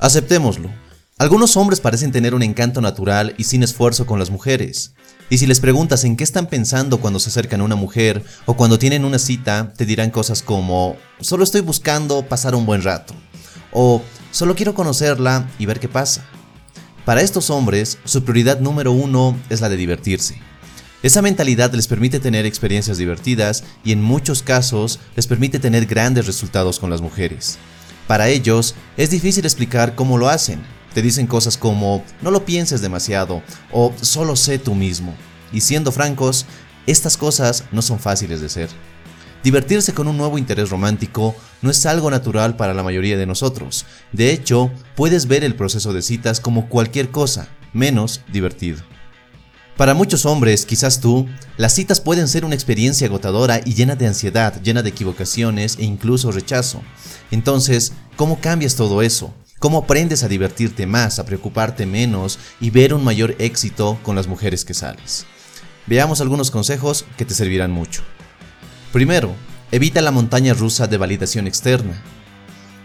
[0.00, 0.70] Aceptémoslo.
[1.18, 4.94] Algunos hombres parecen tener un encanto natural y sin esfuerzo con las mujeres.
[5.28, 8.54] Y si les preguntas en qué están pensando cuando se acercan a una mujer o
[8.54, 13.12] cuando tienen una cita, te dirán cosas como, solo estoy buscando pasar un buen rato.
[13.72, 14.00] O
[14.30, 16.24] solo quiero conocerla y ver qué pasa.
[17.04, 20.40] Para estos hombres, su prioridad número uno es la de divertirse.
[21.02, 26.26] Esa mentalidad les permite tener experiencias divertidas y en muchos casos les permite tener grandes
[26.26, 27.58] resultados con las mujeres.
[28.10, 30.60] Para ellos, es difícil explicar cómo lo hacen.
[30.94, 33.40] Te dicen cosas como, no lo pienses demasiado
[33.70, 35.14] o solo sé tú mismo.
[35.52, 36.44] Y siendo francos,
[36.88, 38.68] estas cosas no son fáciles de ser.
[39.44, 43.86] Divertirse con un nuevo interés romántico no es algo natural para la mayoría de nosotros.
[44.10, 48.89] De hecho, puedes ver el proceso de citas como cualquier cosa, menos divertido.
[49.80, 51.26] Para muchos hombres, quizás tú,
[51.56, 55.84] las citas pueden ser una experiencia agotadora y llena de ansiedad, llena de equivocaciones e
[55.84, 56.82] incluso rechazo.
[57.30, 59.32] Entonces, ¿cómo cambias todo eso?
[59.58, 64.26] ¿Cómo aprendes a divertirte más, a preocuparte menos y ver un mayor éxito con las
[64.26, 65.24] mujeres que sales?
[65.86, 68.02] Veamos algunos consejos que te servirán mucho.
[68.92, 69.34] Primero,
[69.72, 72.02] evita la montaña rusa de validación externa.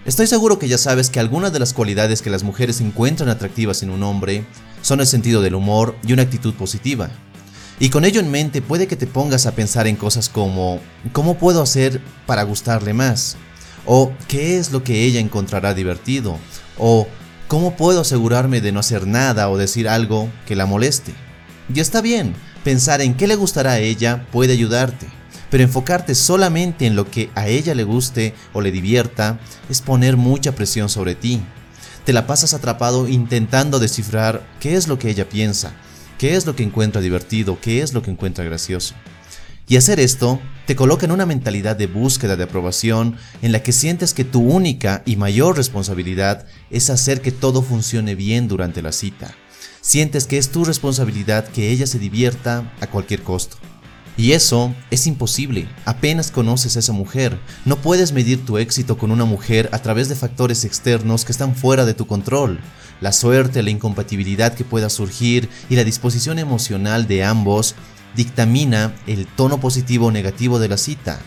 [0.06, 3.82] Estoy seguro que ya sabes que algunas de las cualidades que las mujeres encuentran atractivas
[3.82, 4.46] en un hombre
[4.84, 7.10] son el sentido del humor y una actitud positiva.
[7.80, 10.80] Y con ello en mente puede que te pongas a pensar en cosas como
[11.12, 13.36] ¿cómo puedo hacer para gustarle más?
[13.88, 16.38] ¿O qué es lo que ella encontrará divertido?
[16.78, 17.08] ¿O
[17.48, 21.16] cómo puedo asegurarme de no hacer nada o decir algo que la moleste?
[21.74, 25.08] Y está bien, pensar en qué le gustará a ella puede ayudarte,
[25.56, 29.40] pero enfocarte solamente en lo que a ella le guste o le divierta
[29.70, 31.42] es poner mucha presión sobre ti
[32.04, 35.72] te la pasas atrapado intentando descifrar qué es lo que ella piensa,
[36.18, 38.96] qué es lo que encuentra divertido, qué es lo que encuentra gracioso.
[39.66, 43.72] Y hacer esto te coloca en una mentalidad de búsqueda de aprobación en la que
[43.72, 48.92] sientes que tu única y mayor responsabilidad es hacer que todo funcione bien durante la
[48.92, 49.34] cita.
[49.80, 53.56] Sientes que es tu responsabilidad que ella se divierta a cualquier costo.
[54.18, 57.38] Y eso es imposible, apenas conoces a esa mujer.
[57.66, 61.54] No puedes medir tu éxito con una mujer a través de factores externos que están
[61.56, 62.60] fuera de tu control.
[63.02, 67.76] La suerte, la incompatibilidad que pueda surgir y la disposición emocional de ambos
[68.16, 71.20] dictamina el tono positivo o negativo de la cita.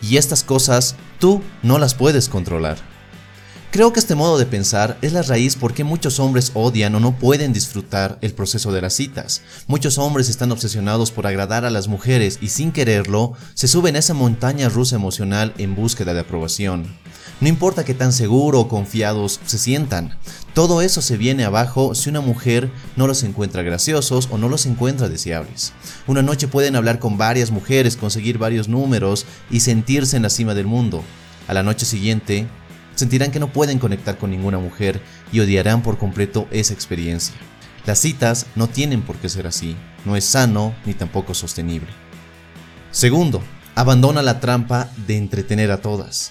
[0.00, 2.91] Y estas cosas tú no las puedes controlar.
[3.72, 7.00] Creo que este modo de pensar es la raíz por qué muchos hombres odian o
[7.00, 9.40] no pueden disfrutar el proceso de las citas.
[9.66, 14.00] Muchos hombres están obsesionados por agradar a las mujeres y sin quererlo se suben a
[14.00, 16.84] esa montaña rusa emocional en búsqueda de aprobación.
[17.40, 20.18] No importa qué tan seguro o confiados se sientan,
[20.52, 24.66] todo eso se viene abajo si una mujer no los encuentra graciosos o no los
[24.66, 25.72] encuentra deseables.
[26.06, 30.52] Una noche pueden hablar con varias mujeres, conseguir varios números y sentirse en la cima
[30.52, 31.02] del mundo.
[31.48, 32.46] A la noche siguiente,
[33.02, 35.00] sentirán que no pueden conectar con ninguna mujer
[35.32, 37.34] y odiarán por completo esa experiencia.
[37.84, 39.74] Las citas no tienen por qué ser así,
[40.04, 41.88] no es sano ni tampoco sostenible.
[42.92, 43.42] Segundo,
[43.74, 46.30] abandona la trampa de entretener a todas.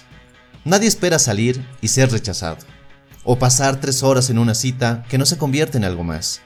[0.64, 2.56] Nadie espera salir y ser rechazado,
[3.22, 6.40] o pasar tres horas en una cita que no se convierte en algo más.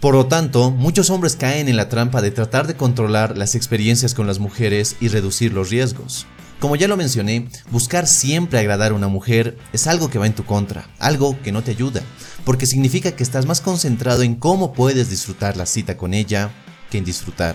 [0.00, 4.14] Por lo tanto, muchos hombres caen en la trampa de tratar de controlar las experiencias
[4.14, 6.26] con las mujeres y reducir los riesgos.
[6.60, 10.34] Como ya lo mencioné, buscar siempre agradar a una mujer es algo que va en
[10.34, 12.02] tu contra, algo que no te ayuda,
[12.44, 16.50] porque significa que estás más concentrado en cómo puedes disfrutar la cita con ella
[16.90, 17.54] que en disfrutar.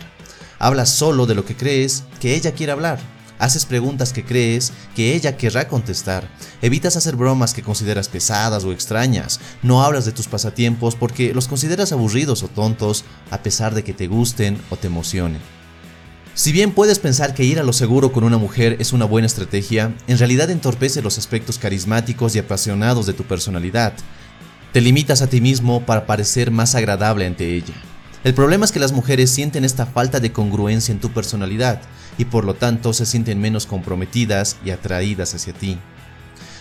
[0.58, 2.98] Hablas solo de lo que crees que ella quiere hablar.
[3.40, 6.30] Haces preguntas que crees que ella querrá contestar.
[6.62, 9.42] Evitas hacer bromas que consideras pesadas o extrañas.
[9.64, 13.94] No hablas de tus pasatiempos porque los consideras aburridos o tontos a pesar de que
[13.94, 15.42] te gusten o te emocionen.
[16.36, 19.28] Si bien puedes pensar que ir a lo seguro con una mujer es una buena
[19.28, 23.94] estrategia, en realidad entorpece los aspectos carismáticos y apasionados de tu personalidad.
[24.72, 27.76] Te limitas a ti mismo para parecer más agradable ante ella.
[28.24, 31.82] El problema es que las mujeres sienten esta falta de congruencia en tu personalidad
[32.18, 35.78] y por lo tanto se sienten menos comprometidas y atraídas hacia ti.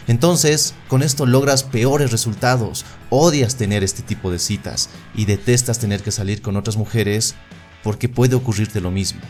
[0.06, 6.02] Entonces, con esto logras peores resultados, odias tener este tipo de citas y detestas tener
[6.02, 7.37] que salir con otras mujeres
[7.82, 9.23] porque puede ocurrirte lo mismo.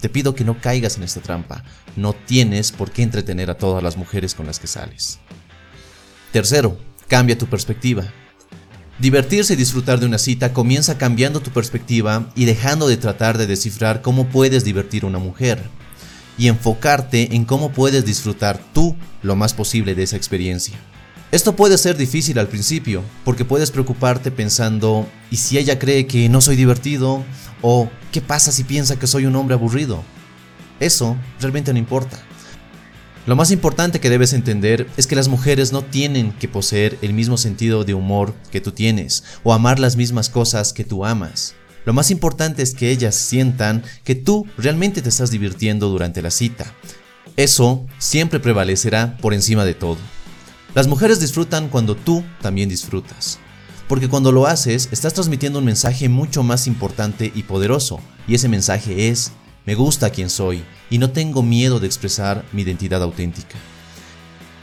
[0.00, 1.62] Te pido que no caigas en esta trampa.
[1.96, 5.18] No tienes por qué entretener a todas las mujeres con las que sales.
[6.32, 8.04] Tercero, cambia tu perspectiva.
[8.98, 13.46] Divertirse y disfrutar de una cita comienza cambiando tu perspectiva y dejando de tratar de
[13.46, 15.62] descifrar cómo puedes divertir a una mujer
[16.36, 20.76] y enfocarte en cómo puedes disfrutar tú lo más posible de esa experiencia.
[21.32, 26.28] Esto puede ser difícil al principio, porque puedes preocuparte pensando, ¿y si ella cree que
[26.28, 27.22] no soy divertido?
[27.62, 30.02] ¿O qué pasa si piensa que soy un hombre aburrido?
[30.80, 32.18] Eso realmente no importa.
[33.26, 37.12] Lo más importante que debes entender es que las mujeres no tienen que poseer el
[37.12, 41.54] mismo sentido de humor que tú tienes o amar las mismas cosas que tú amas.
[41.84, 46.32] Lo más importante es que ellas sientan que tú realmente te estás divirtiendo durante la
[46.32, 46.74] cita.
[47.36, 49.98] Eso siempre prevalecerá por encima de todo.
[50.72, 53.40] Las mujeres disfrutan cuando tú también disfrutas.
[53.88, 57.98] Porque cuando lo haces, estás transmitiendo un mensaje mucho más importante y poderoso.
[58.28, 59.32] Y ese mensaje es,
[59.66, 63.56] me gusta quien soy y no tengo miedo de expresar mi identidad auténtica.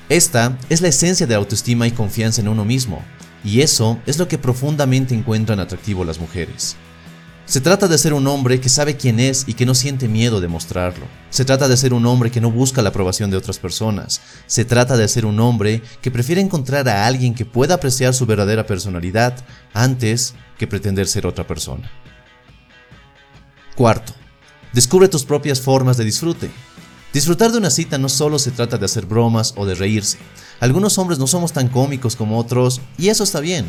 [0.07, 3.03] Esta es la esencia de autoestima y confianza en uno mismo,
[3.43, 6.77] y eso es lo que profundamente encuentran atractivo las mujeres.
[7.47, 10.39] Se trata de ser un hombre que sabe quién es y que no siente miedo
[10.39, 11.07] de mostrarlo.
[11.31, 14.21] Se trata de ser un hombre que no busca la aprobación de otras personas.
[14.45, 18.25] Se trata de ser un hombre que prefiere encontrar a alguien que pueda apreciar su
[18.25, 19.33] verdadera personalidad
[19.73, 21.89] antes que pretender ser otra persona.
[23.75, 24.13] Cuarto,
[24.73, 26.51] Descubre tus propias formas de disfrute.
[27.13, 30.19] Disfrutar de una cita no solo se trata de hacer bromas o de reírse.
[30.59, 33.65] Algunos hombres no somos tan cómicos como otros y eso está bien.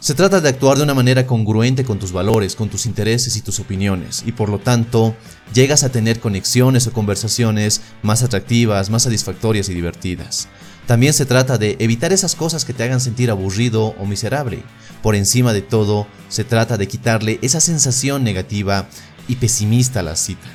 [0.00, 3.40] Se trata de actuar de una manera congruente con tus valores, con tus intereses y
[3.40, 5.16] tus opiniones, y por lo tanto
[5.52, 10.48] llegas a tener conexiones o conversaciones más atractivas, más satisfactorias y divertidas.
[10.86, 14.62] También se trata de evitar esas cosas que te hagan sentir aburrido o miserable.
[15.02, 18.88] Por encima de todo, se trata de quitarle esa sensación negativa
[19.26, 20.48] y pesimista a la cita.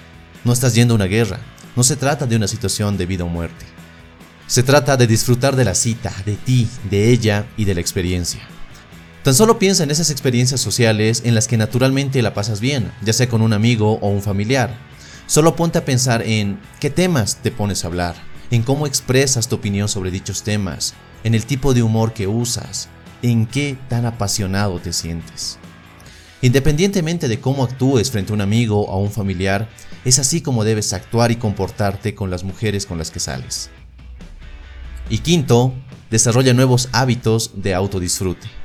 [0.45, 1.40] No estás yendo a una guerra,
[1.75, 3.66] no se trata de una situación de vida o muerte.
[4.48, 8.48] Se trata de disfrutar de la cita, de ti, de ella y de la experiencia.
[9.24, 13.14] Tan solo piensa en esas experiencias sociales en las que naturalmente la pasas bien, ya
[13.14, 14.78] sea con un amigo o un familiar.
[15.28, 18.16] Solo ponte a pensar en qué temas te pones a hablar,
[18.52, 20.94] en cómo expresas tu opinión sobre dichos temas,
[21.24, 22.90] en el tipo de humor que usas,
[23.22, 25.58] en qué tan apasionado te sientes.
[26.42, 29.69] Independientemente de cómo actúes frente a un amigo o un familiar,
[30.04, 33.69] es así como debes actuar y comportarte con las mujeres con las que sales.
[35.10, 35.74] Y quinto,
[36.12, 38.62] desarrolla nuevos hábitos de autodisfrute.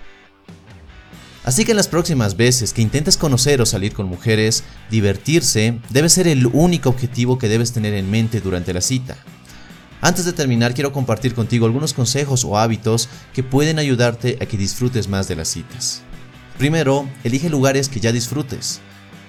[1.49, 6.11] Así que en las próximas veces que intentes conocer o salir con mujeres, divertirse debe
[6.11, 9.17] ser el único objetivo que debes tener en mente durante la cita.
[10.03, 14.59] Antes de terminar, quiero compartir contigo algunos consejos o hábitos que pueden ayudarte a que
[14.59, 16.03] disfrutes más de las citas.
[16.59, 18.81] Primero, elige lugares que ya disfrutes.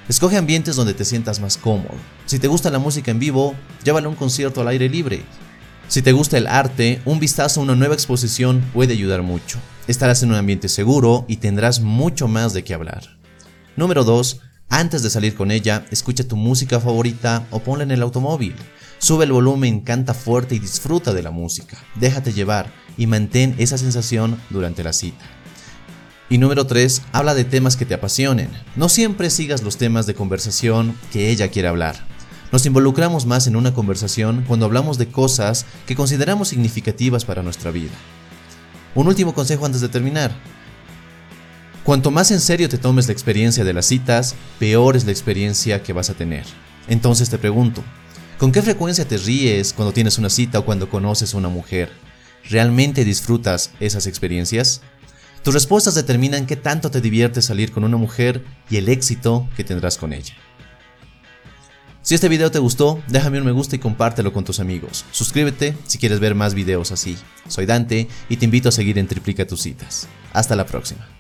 [0.10, 1.96] Escoge ambientes donde te sientas más cómodo.
[2.26, 3.56] Si te gusta la música en vivo,
[3.86, 5.24] llévala a un concierto al aire libre.
[5.90, 9.58] Si te gusta el arte, un vistazo a una nueva exposición puede ayudar mucho.
[9.88, 13.18] Estarás en un ambiente seguro y tendrás mucho más de qué hablar.
[13.76, 14.40] Número 2.
[14.70, 18.54] Antes de salir con ella, escucha tu música favorita o ponla en el automóvil.
[19.00, 21.80] Sube el volumen, canta fuerte y disfruta de la música.
[21.96, 25.26] Déjate llevar y mantén esa sensación durante la cita.
[26.30, 28.52] Y número 3, habla de temas que te apasionen.
[28.76, 32.09] No siempre sigas los temas de conversación que ella quiere hablar.
[32.52, 37.70] Nos involucramos más en una conversación cuando hablamos de cosas que consideramos significativas para nuestra
[37.70, 37.94] vida.
[38.96, 40.36] Un último consejo antes de terminar.
[41.84, 45.84] Cuanto más en serio te tomes la experiencia de las citas, peor es la experiencia
[45.84, 46.44] que vas a tener.
[46.88, 47.84] Entonces te pregunto,
[48.40, 51.92] ¿con qué frecuencia te ríes cuando tienes una cita o cuando conoces a una mujer?
[52.50, 54.82] ¿Realmente disfrutas esas experiencias?
[55.44, 59.64] Tus respuestas determinan qué tanto te divierte salir con una mujer y el éxito que
[59.64, 60.34] tendrás con ella.
[62.10, 65.06] Si este video te gustó, déjame un me gusta y compártelo con tus amigos.
[65.12, 67.16] Suscríbete si quieres ver más videos así.
[67.48, 70.08] Soy Dante y te invito a seguir en Triplica tus citas.
[70.34, 71.19] Hasta la próxima.